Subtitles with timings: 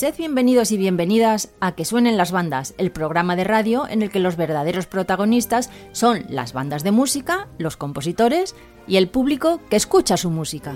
[0.00, 4.08] Sed bienvenidos y bienvenidas a Que suenen las bandas, el programa de radio en el
[4.08, 9.76] que los verdaderos protagonistas son las bandas de música, los compositores y el público que
[9.76, 10.72] escucha su música.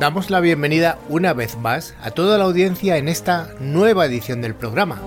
[0.00, 4.56] Damos la bienvenida una vez más a toda la audiencia en esta nueva edición del
[4.56, 5.00] programa.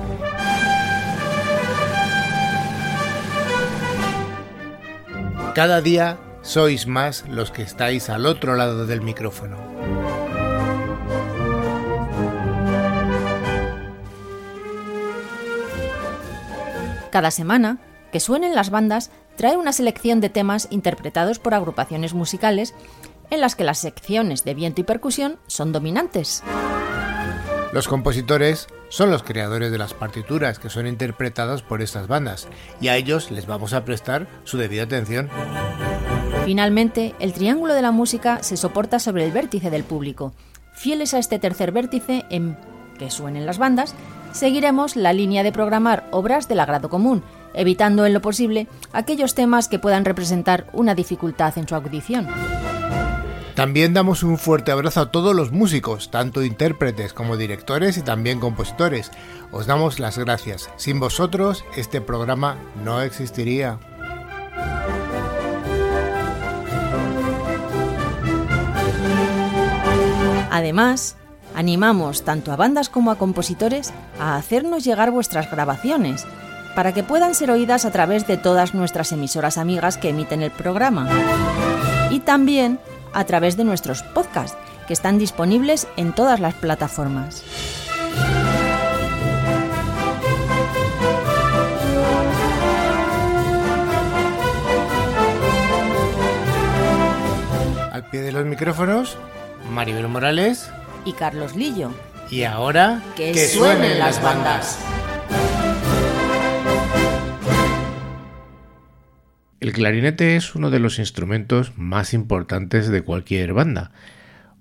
[5.53, 9.57] Cada día sois más los que estáis al otro lado del micrófono.
[17.11, 17.79] Cada semana,
[18.11, 22.73] que suenen las bandas trae una selección de temas interpretados por agrupaciones musicales
[23.29, 26.43] en las que las secciones de viento y percusión son dominantes.
[27.71, 32.47] Los compositores son los creadores de las partituras que son interpretadas por estas bandas
[32.81, 35.29] y a ellos les vamos a prestar su debida atención.
[36.45, 40.33] Finalmente, el triángulo de la música se soporta sobre el vértice del público.
[40.73, 42.57] Fieles a este tercer vértice en
[42.97, 43.93] que suenen las bandas,
[44.31, 49.67] seguiremos la línea de programar obras del agrado común, evitando en lo posible aquellos temas
[49.67, 52.27] que puedan representar una dificultad en su audición.
[53.55, 58.39] También damos un fuerte abrazo a todos los músicos, tanto intérpretes como directores y también
[58.39, 59.11] compositores.
[59.51, 60.69] Os damos las gracias.
[60.77, 63.77] Sin vosotros este programa no existiría.
[70.49, 71.17] Además,
[71.59, 76.25] animamos tanto a bandas como a compositores a hacernos llegar vuestras grabaciones
[76.73, 80.51] para que puedan ser oídas a través de todas nuestras emisoras amigas que emiten el
[80.51, 81.09] programa.
[82.11, 82.79] Y también
[83.11, 87.43] a través de nuestros podcasts, que están disponibles en todas las plataformas.
[97.91, 99.17] Al pie de los micrófonos,
[99.69, 100.71] Maribel Morales
[101.05, 101.91] y Carlos Lillo.
[102.29, 104.79] Y ahora, que, suenen las bandas.
[109.59, 113.91] El clarinete es uno de los instrumentos más importantes de cualquier banda.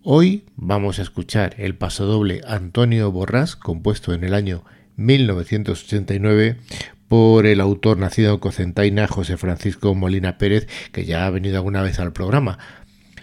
[0.02, 4.64] Hoy vamos a escuchar el pasodoble Antonio Borrás, compuesto en el año
[4.96, 6.56] 1989
[7.08, 11.82] por el autor nacido en Cocentaina, José Francisco Molina Pérez, que ya ha venido alguna
[11.82, 12.58] vez al programa.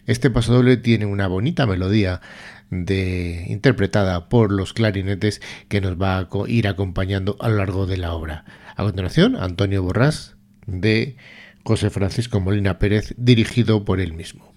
[0.08, 2.22] Este pasodoble tiene una bonita melodía
[2.70, 7.98] de, interpretada por los clarinetes que nos va a ir acompañando a lo largo de
[7.98, 8.46] la obra.
[8.76, 11.18] A continuación, Antonio Borrás de
[11.64, 14.54] José Francisco Molina Pérez, dirigido por él mismo.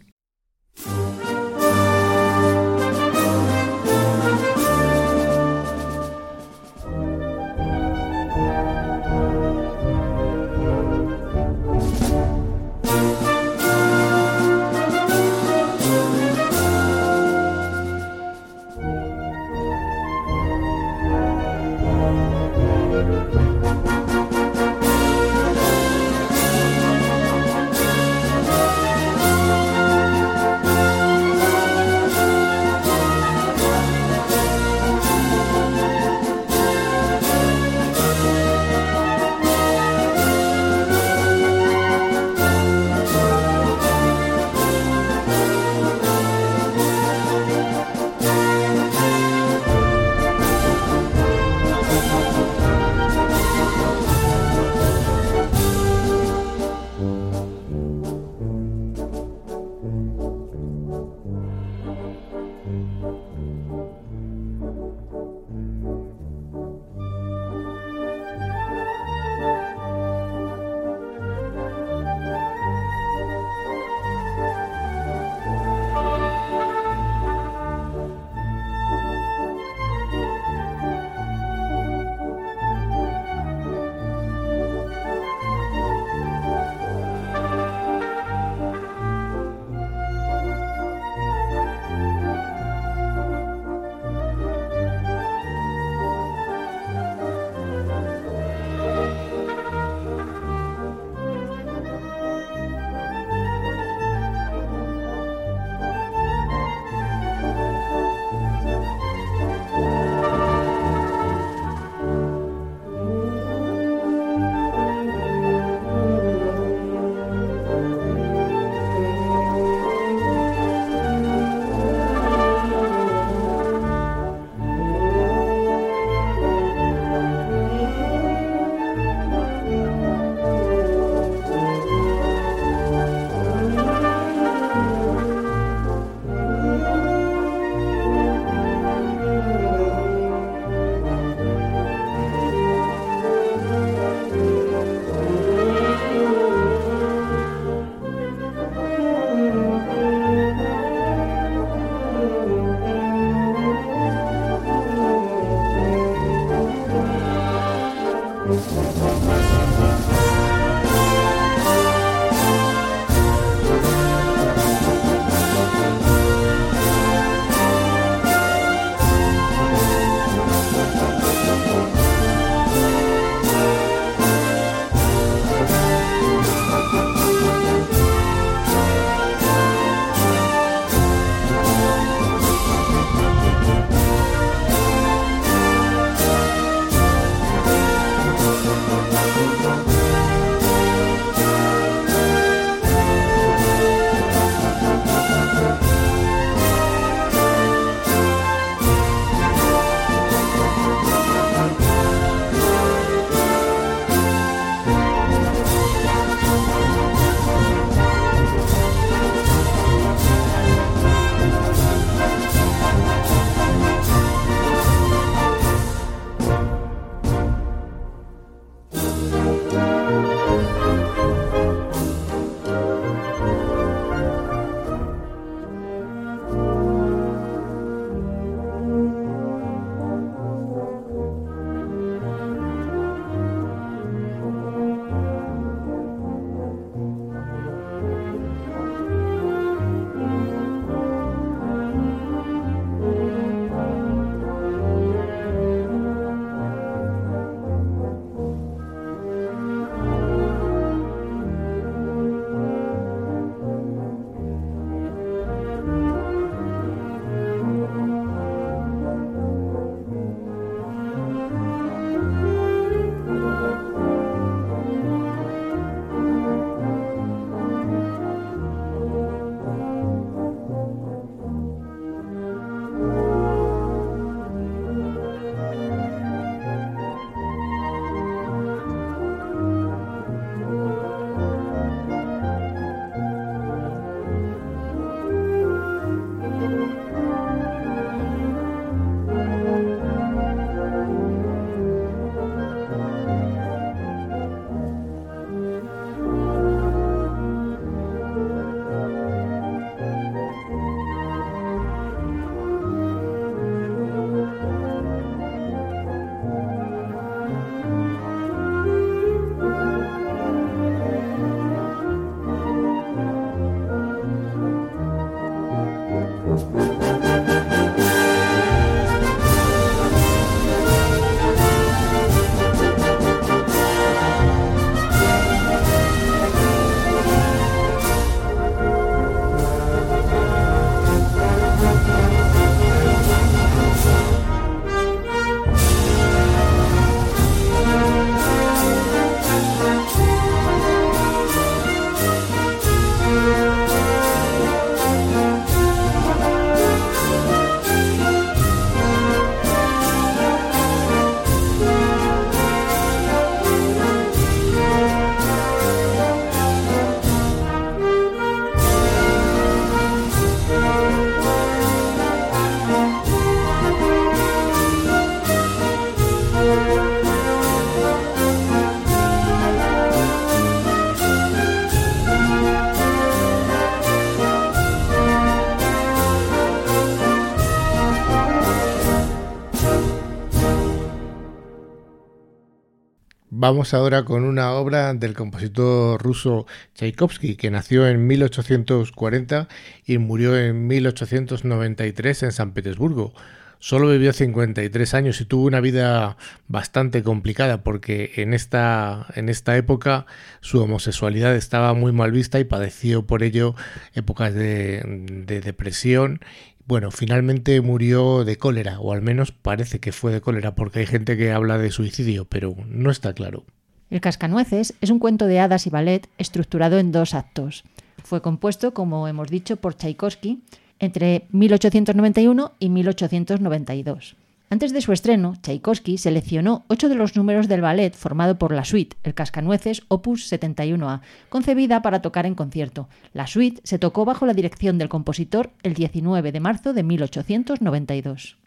[383.70, 389.68] Vamos ahora con una obra del compositor ruso Tchaikovsky, que nació en 1840
[390.06, 393.34] y murió en 1893 en San Petersburgo.
[393.78, 399.76] Solo vivió 53 años y tuvo una vida bastante complicada porque en esta, en esta
[399.76, 400.24] época
[400.62, 403.74] su homosexualidad estaba muy mal vista y padeció por ello
[404.14, 405.02] épocas de,
[405.46, 406.40] de depresión
[406.88, 411.06] bueno, finalmente murió de cólera, o al menos parece que fue de cólera, porque hay
[411.06, 413.64] gente que habla de suicidio, pero no está claro.
[414.08, 417.84] El Cascanueces es un cuento de hadas y ballet estructurado en dos actos.
[418.24, 420.62] Fue compuesto, como hemos dicho, por Tchaikovsky
[420.98, 424.36] entre 1891 y 1892.
[424.70, 428.84] Antes de su estreno, Tchaikovsky seleccionó ocho de los números del ballet formado por la
[428.84, 433.08] suite El Cascanueces Opus 71A, concebida para tocar en concierto.
[433.32, 438.58] La suite se tocó bajo la dirección del compositor el 19 de marzo de 1892.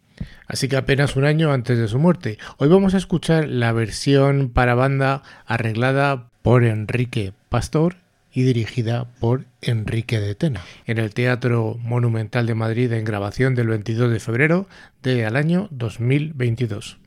[0.48, 2.40] Así que apenas un año antes de su muerte.
[2.58, 7.98] Hoy vamos a escuchar la versión para banda arreglada por Enrique Pastor
[8.34, 13.68] y dirigida por Enrique de Tena, en el Teatro Monumental de Madrid en grabación del
[13.68, 14.68] 22 de febrero
[15.02, 17.01] del año 2022.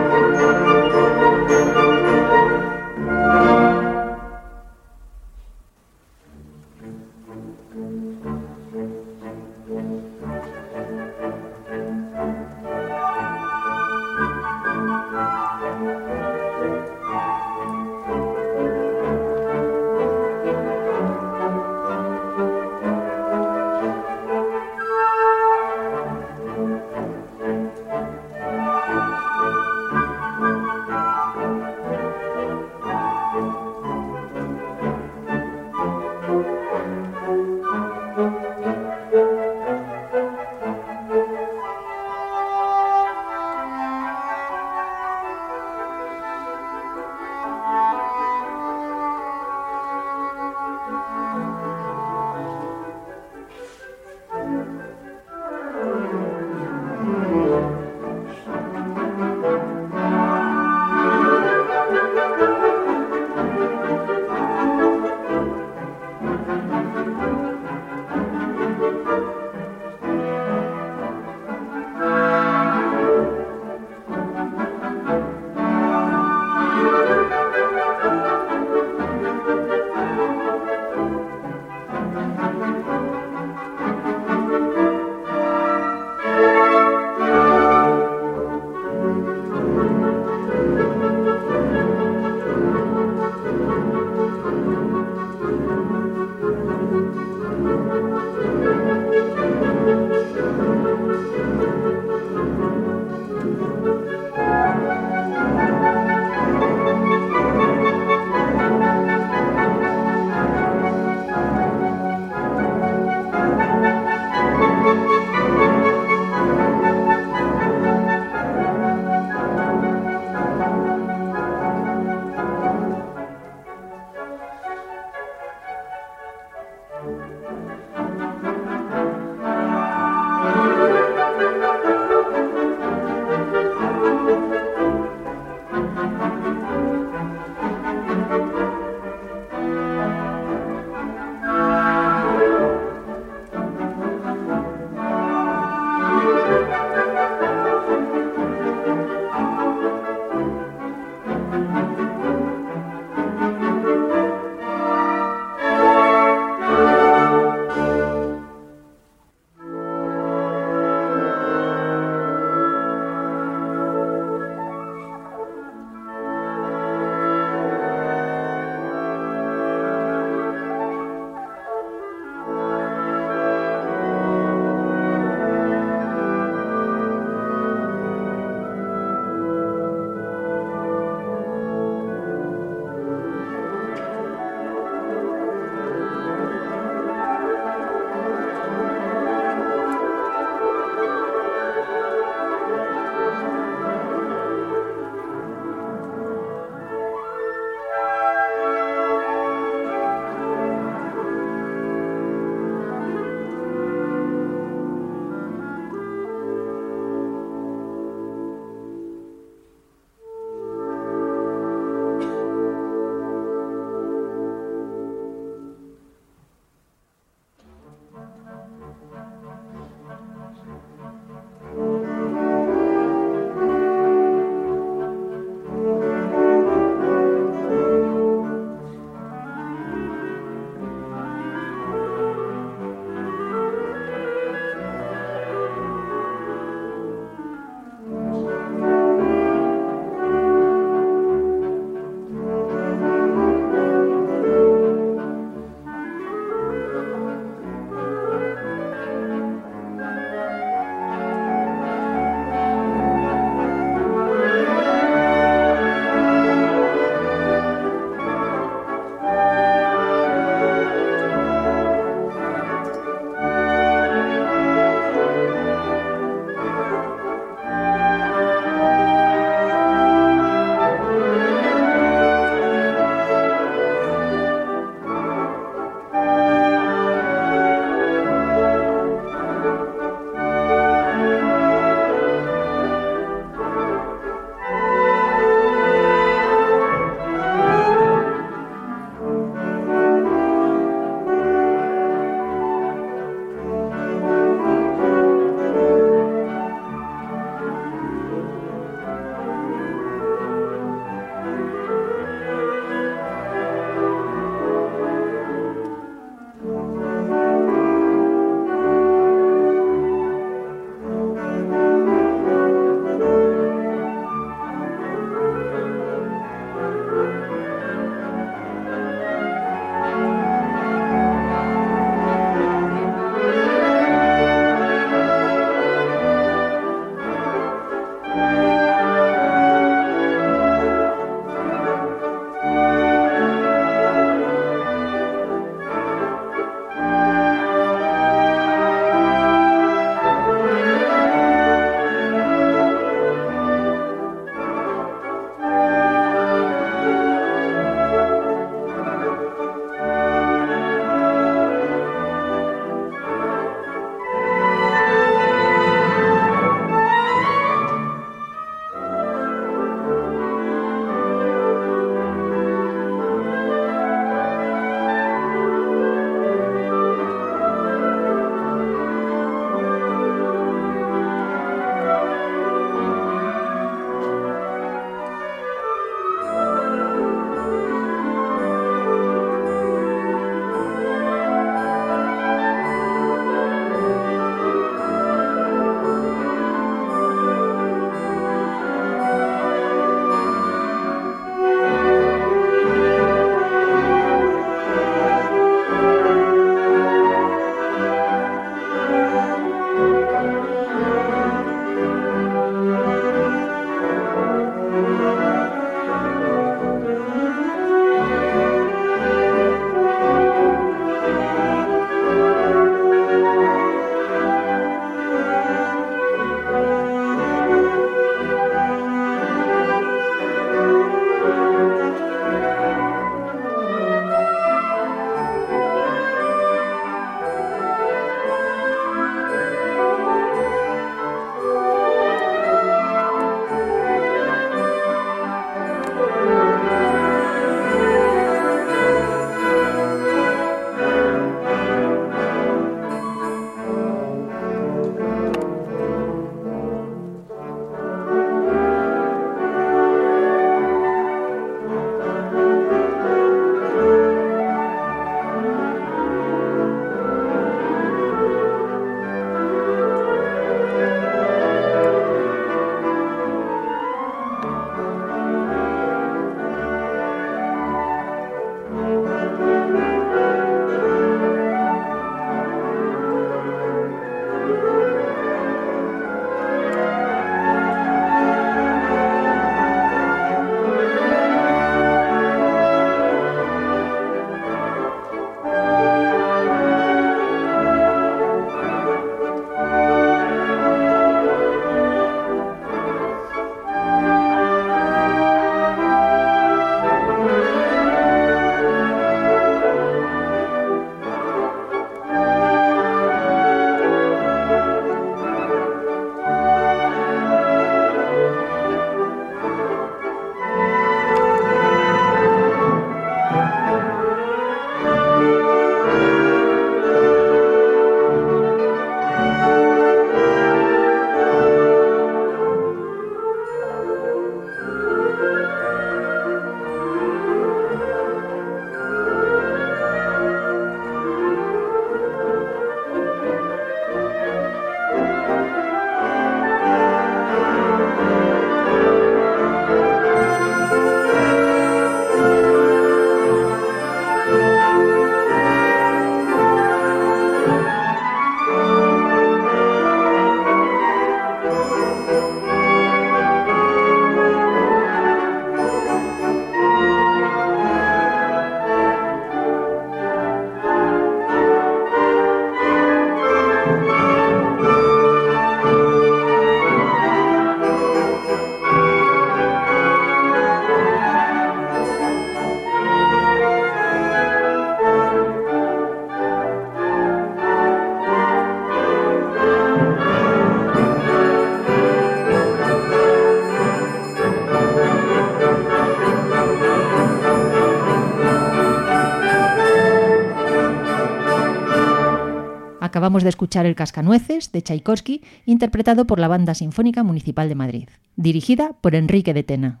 [593.30, 598.96] De escuchar El Cascanueces de Tchaikovsky, interpretado por la Banda Sinfónica Municipal de Madrid, dirigida
[599.00, 600.00] por Enrique de Tena.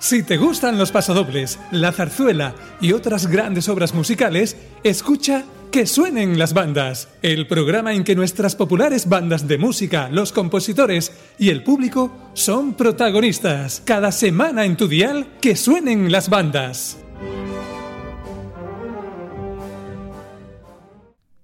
[0.00, 6.38] Si te gustan los pasodobles, la zarzuela y otras grandes obras musicales, escucha Que suenen
[6.38, 11.64] las bandas, el programa en que nuestras populares bandas de música, los compositores y el
[11.64, 13.80] público son protagonistas.
[13.86, 16.98] Cada semana en tu dial, Que suenen las bandas.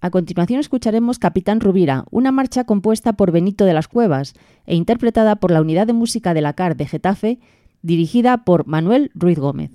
[0.02, 4.34] A continuación escucharemos Capitán Rubira, una marcha compuesta por Benito de las Cuevas
[4.66, 7.38] e interpretada por la Unidad de Música de la CAR de Getafe,
[7.80, 9.70] dirigida por Manuel Ruiz Gómez.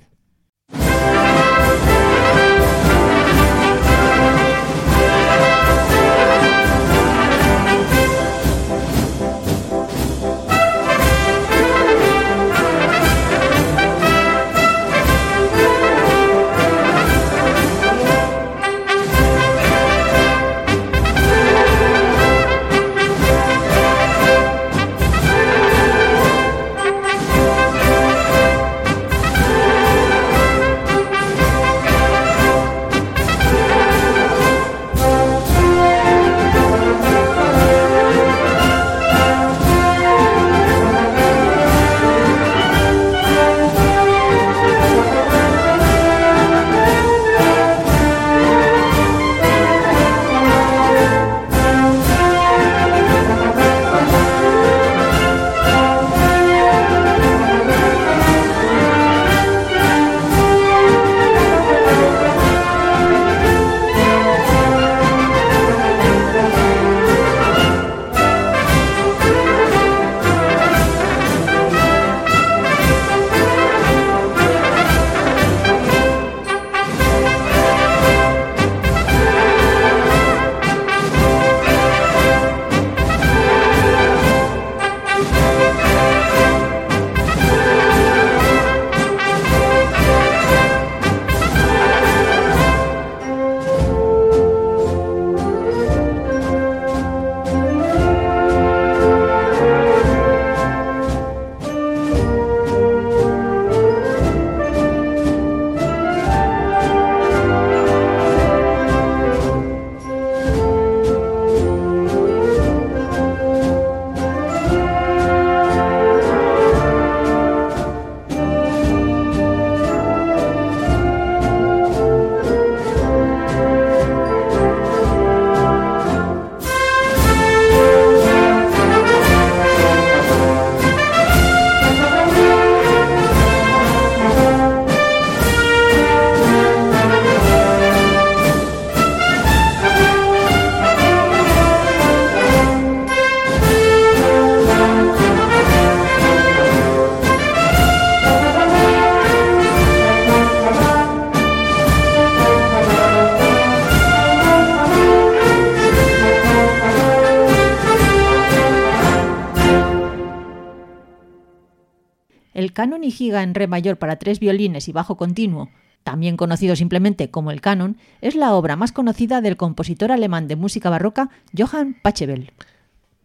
[163.14, 165.70] Giga en re mayor para tres violines y bajo continuo,
[166.03, 170.57] también conocido simplemente como el canon, es la obra más conocida del compositor alemán de
[170.57, 172.51] música barroca Johann Pachelbel.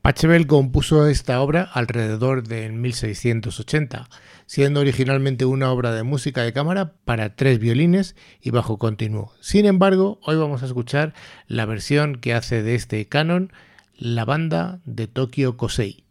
[0.03, 4.09] Pachelbel compuso esta obra alrededor de 1680,
[4.47, 9.33] siendo originalmente una obra de música de cámara para tres violines y bajo continuo.
[9.41, 11.15] Sin embargo, hoy vamos a escuchar
[11.47, 13.53] la versión que hace de este canon
[13.99, 16.05] la banda de Tokyo Kosei.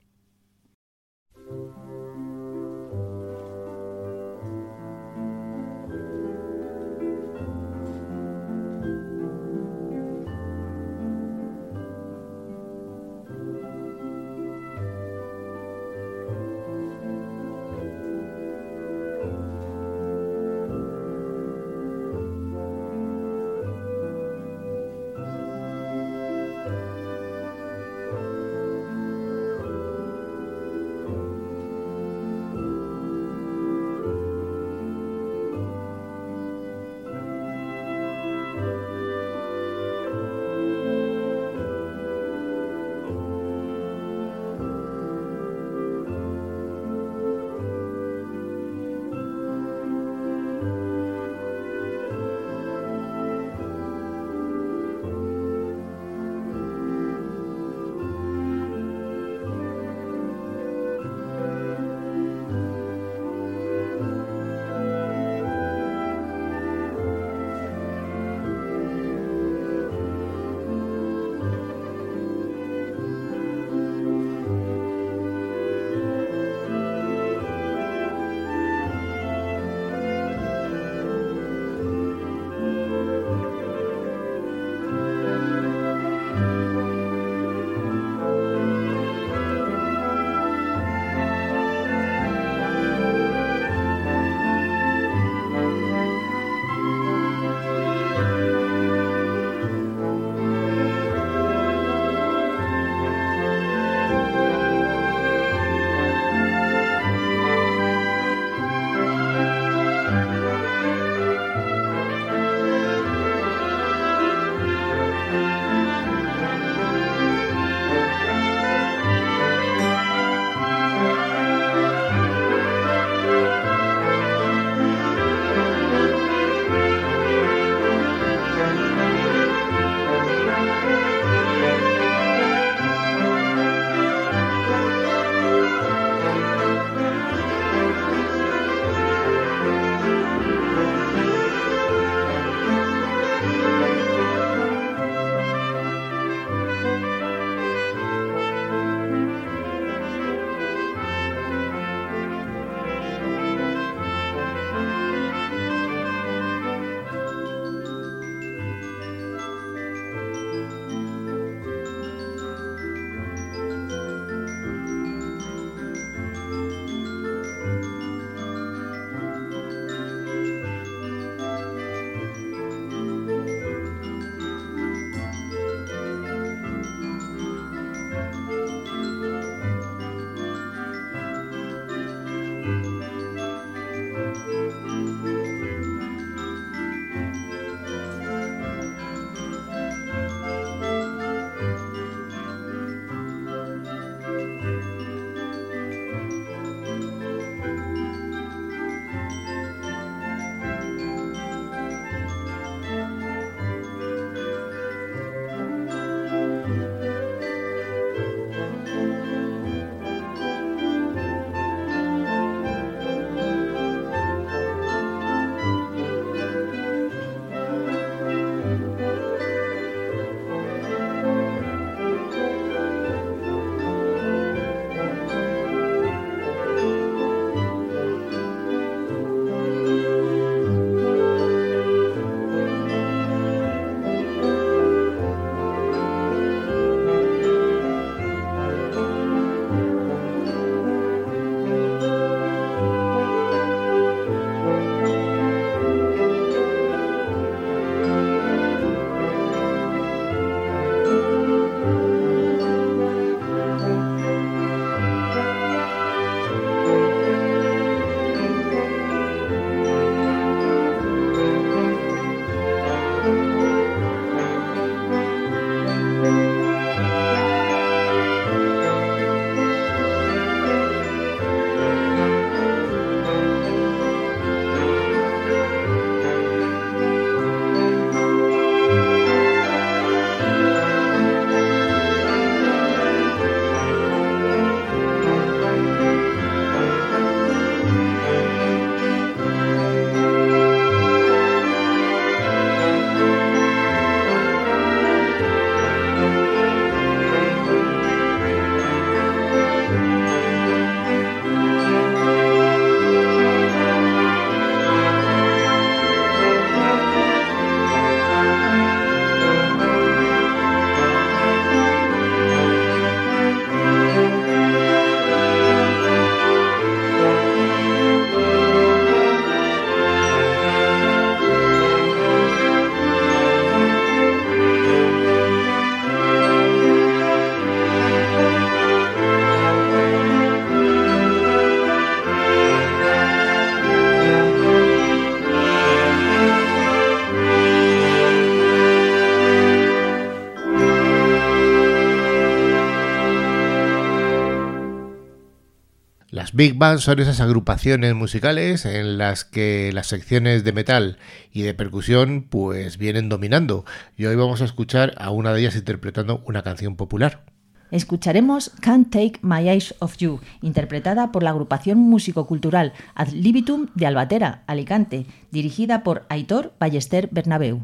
[346.57, 351.19] Big Band son esas agrupaciones musicales en las que las secciones de metal
[351.53, 353.85] y de percusión pues vienen dominando
[354.15, 357.45] y hoy vamos a escuchar a una de ellas interpretando una canción popular.
[357.91, 364.07] Escucharemos Can't Take My Eyes Off You, interpretada por la agrupación músico-cultural Ad Libitum de
[364.07, 367.83] Albatera, Alicante, dirigida por Aitor Ballester Bernabeu.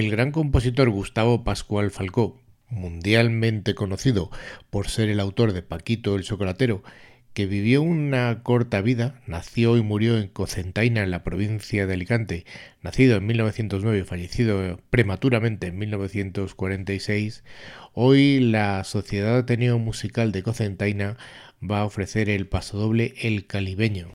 [0.00, 2.40] Del gran compositor Gustavo Pascual Falcó,
[2.70, 4.30] mundialmente conocido
[4.70, 6.82] por ser el autor de Paquito el Chocolatero,
[7.34, 12.46] que vivió una corta vida, nació y murió en Cocentaina, en la provincia de Alicante,
[12.80, 17.44] nacido en 1909 y fallecido prematuramente en 1946,
[17.92, 21.18] hoy la Sociedad Ateneo Musical de Cocentaina
[21.62, 24.14] va a ofrecer el pasodoble El Calibeño.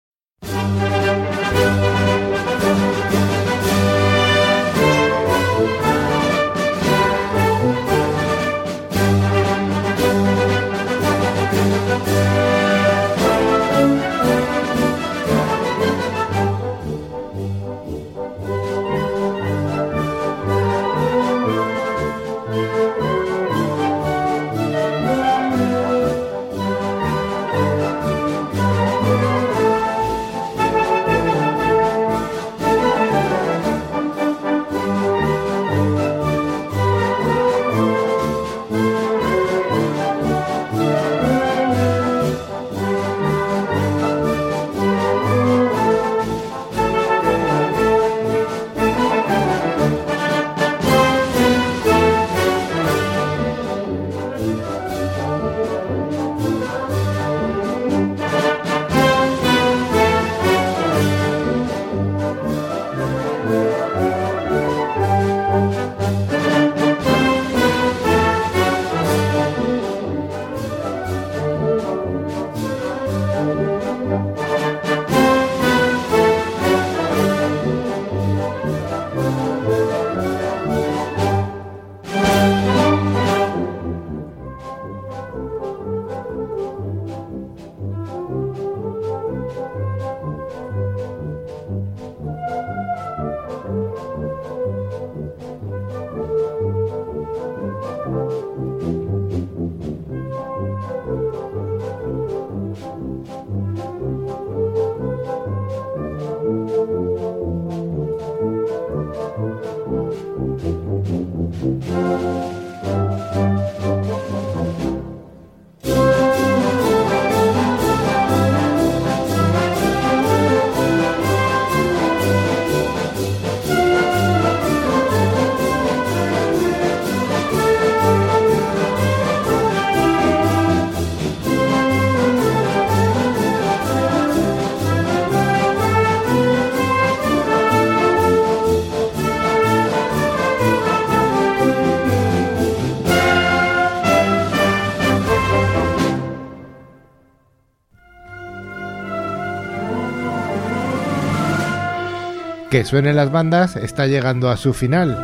[152.75, 155.17] Que suenen las bandas está llegando a su final.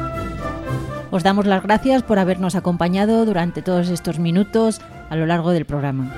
[1.12, 4.80] Os damos las gracias por habernos acompañado durante todos estos minutos
[5.10, 6.14] a lo largo del programa.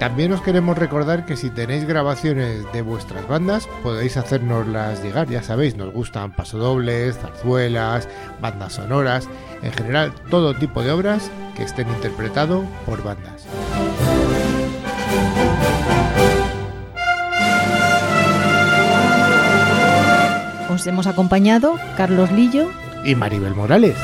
[0.00, 5.28] También os queremos recordar que si tenéis grabaciones de vuestras bandas, podéis hacernoslas llegar.
[5.28, 8.08] Ya sabéis, nos gustan pasodobles, zarzuelas,
[8.40, 9.28] bandas sonoras,
[9.62, 13.33] en general todo tipo de obras que estén interpretado por bandas.
[20.74, 22.68] Os hemos acompañado Carlos Lillo
[23.04, 23.94] y Maribel Morales.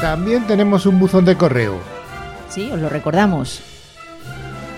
[0.00, 1.78] También tenemos un buzón de correo.
[2.48, 3.60] Sí, os lo recordamos